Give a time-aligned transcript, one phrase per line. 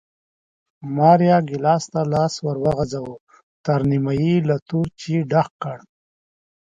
[0.95, 3.15] ماریا ګېلاس ته لاس ور وغځاوه،
[3.65, 5.77] تر نیمایي یې له تور چای ډک کړ